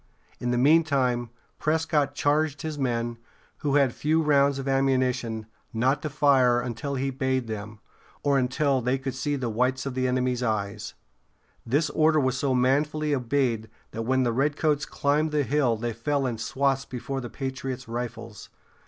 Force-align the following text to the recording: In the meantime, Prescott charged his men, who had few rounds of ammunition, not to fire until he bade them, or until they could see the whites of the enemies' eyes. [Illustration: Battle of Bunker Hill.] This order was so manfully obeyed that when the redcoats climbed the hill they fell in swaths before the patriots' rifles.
In 0.39 0.49
the 0.49 0.57
meantime, 0.57 1.29
Prescott 1.59 2.15
charged 2.15 2.63
his 2.63 2.79
men, 2.79 3.19
who 3.59 3.75
had 3.75 3.93
few 3.93 4.19
rounds 4.19 4.57
of 4.57 4.67
ammunition, 4.67 5.45
not 5.75 6.01
to 6.01 6.09
fire 6.09 6.59
until 6.59 6.95
he 6.95 7.11
bade 7.11 7.45
them, 7.45 7.77
or 8.23 8.39
until 8.39 8.81
they 8.81 8.97
could 8.97 9.13
see 9.13 9.35
the 9.35 9.47
whites 9.51 9.85
of 9.85 9.93
the 9.93 10.07
enemies' 10.07 10.41
eyes. 10.41 10.95
[Illustration: 11.67 11.67
Battle 11.67 11.69
of 11.69 11.71
Bunker 11.71 11.71
Hill.] 11.71 11.77
This 11.77 11.89
order 12.01 12.19
was 12.25 12.37
so 12.39 12.55
manfully 12.55 13.13
obeyed 13.13 13.69
that 13.91 14.01
when 14.07 14.23
the 14.23 14.33
redcoats 14.33 14.85
climbed 14.87 15.29
the 15.29 15.43
hill 15.43 15.77
they 15.77 15.93
fell 15.93 16.25
in 16.25 16.39
swaths 16.39 16.83
before 16.85 17.21
the 17.21 17.29
patriots' 17.29 17.87
rifles. 17.87 18.49